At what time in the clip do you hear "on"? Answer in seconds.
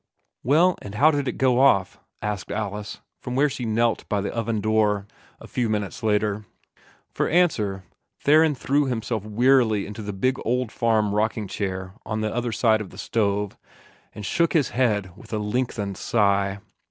12.03-12.21